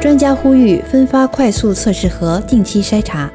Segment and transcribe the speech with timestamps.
[0.00, 3.30] 专家呼吁分发快速测试盒，定期筛查。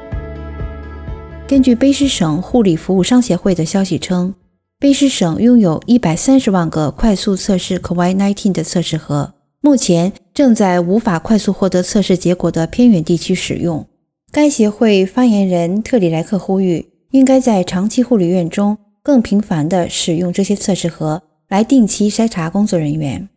[1.46, 4.34] 根据卑诗省护理服务商协会的消息称，
[4.80, 13.86] 卑诗省拥有一百三十万个快速测试 COVID-19 的测试盒，目前正在无法快速获得测试结果的偏远地区使用。
[14.32, 23.28] 该协会发言人特里莱克呼吁，应该在长期护理院中更频繁地使用这些测试盒来定期筛查工作人员。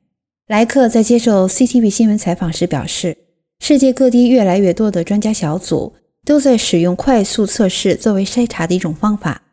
[0.49, 3.15] 莱克在接受 CTV 新闻采访时表示，
[3.59, 5.93] 世界各地越来越多的专家小组
[6.25, 9.43] 都在使用快速测试作为筛查的一种方法。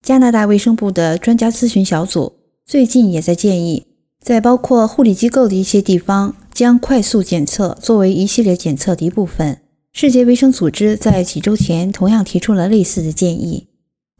[0.00, 2.34] 加拿大卫生部的专家咨询小组
[2.64, 3.86] 最近也在建议，
[4.22, 9.58] 在包括护理机构的一些地方，将快速检测作为一系列检测的一部分。
[9.92, 13.66] 世界卫生组织在几周前同样提出了类似的建议。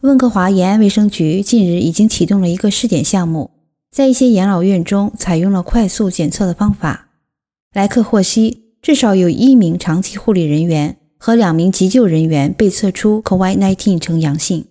[0.01, 3.53] 温哥华延安卫生局近日已经启动了一个试点项目。
[3.91, 7.09] 在一些养老院中，采用了快速检测的方法。
[7.75, 14.67] 莱克获悉，至少有一名长期护理人员和两名急救人员被测出 COVID-19 呈阳性。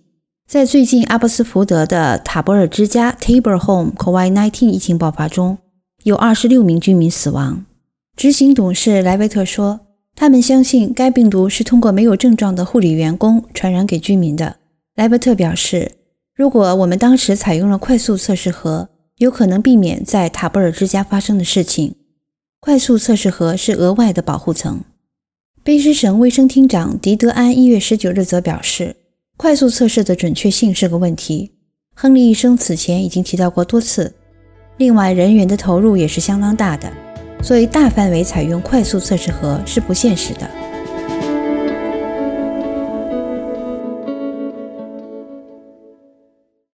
[0.48, 5.58] 在最近阿布斯福德的塔博尔之家 Tabor Home COVID-19 疫情爆发中，
[6.04, 7.66] 有二十六名居民死亡。
[8.16, 9.80] 执行董事莱维特说
[10.16, 14.56] ：“他们相信该病毒是通过没有症状的护理员工传染给居民的。”
[14.96, 15.92] 莱维特表示
[16.34, 18.88] ：“如果我们当时采用了快速测试盒，
[19.18, 21.96] 有可能避免在塔布尔之家发生的事情。
[22.60, 24.80] 快速测试盒是额外的保护层。
[25.64, 28.96] 卑诗省卫生厅长迪德安一月十九日则表示，
[29.36, 31.52] 快速测试的准确性是个问题。
[31.94, 34.14] 亨利医生此前已经提到过多次。
[34.76, 36.90] 另外，人员的投入也是相当大的，
[37.42, 40.48] 所以大范围采用快速测试盒是不现实的。